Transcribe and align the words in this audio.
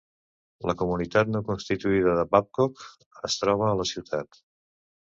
La 0.69 0.73
comunitat 0.79 1.29
no 1.35 1.43
constituïda 1.51 2.17
de 2.21 2.25
Babcock 2.33 2.85
es 3.33 3.39
troba 3.45 3.71
a 3.71 3.81
la 3.85 3.91
ciutat. 3.95 4.47